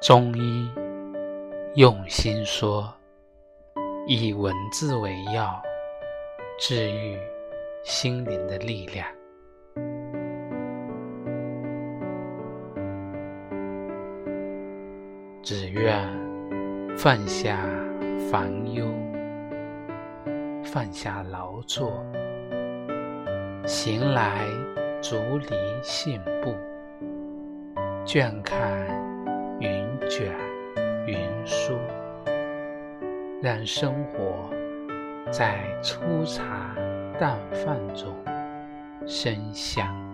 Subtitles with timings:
[0.00, 0.70] 中医
[1.74, 2.88] 用心说，
[4.06, 5.60] 以文字为药，
[6.56, 7.18] 治愈
[7.82, 9.04] 心灵的力量。
[15.42, 16.08] 只愿
[16.96, 17.58] 放下
[18.30, 18.86] 烦忧，
[20.62, 21.90] 放下劳作，
[23.66, 24.46] 行来
[25.02, 26.54] 竹篱信步，
[28.06, 28.77] 倦看。
[31.48, 31.78] 书，
[33.40, 34.50] 让生活
[35.32, 36.74] 在粗茶
[37.18, 38.14] 淡饭中
[39.06, 40.07] 生香。